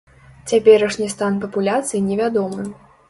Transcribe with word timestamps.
Цяперашні 0.51 1.09
стан 1.15 1.37
папуляцый 1.43 2.05
невядомы. 2.09 2.67